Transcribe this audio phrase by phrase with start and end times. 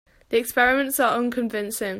[0.29, 1.89] The experiments are unconvincing.